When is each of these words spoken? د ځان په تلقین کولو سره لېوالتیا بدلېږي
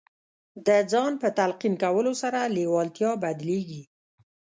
د 0.65 0.69
ځان 0.91 1.11
په 1.21 1.27
تلقین 1.37 1.73
کولو 1.83 2.13
سره 2.21 2.39
لېوالتیا 2.55 3.11
بدلېږي 3.23 3.83